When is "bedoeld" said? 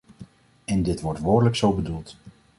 1.75-2.15